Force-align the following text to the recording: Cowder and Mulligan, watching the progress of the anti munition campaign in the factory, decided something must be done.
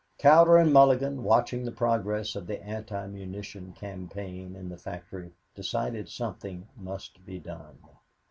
Cowder 0.17 0.57
and 0.57 0.73
Mulligan, 0.73 1.21
watching 1.23 1.63
the 1.63 1.71
progress 1.71 2.35
of 2.35 2.47
the 2.47 2.59
anti 2.63 3.05
munition 3.05 3.71
campaign 3.73 4.55
in 4.55 4.67
the 4.69 4.77
factory, 4.79 5.31
decided 5.53 6.09
something 6.09 6.67
must 6.75 7.23
be 7.23 7.37
done. 7.37 7.77